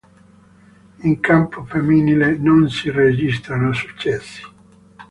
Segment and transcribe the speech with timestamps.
[1.03, 4.41] In campo femminile non si registrano successi.